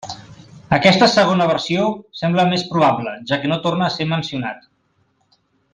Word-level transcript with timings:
Aquesta 0.77 1.09
segona 1.15 1.47
versió 1.51 1.85
sembla 2.21 2.47
més 2.53 2.65
probable, 2.73 3.15
ja 3.33 3.39
que 3.43 3.53
no 3.53 3.61
torna 3.67 3.87
a 3.91 3.95
ser 3.99 4.09
mencionat. 4.15 4.67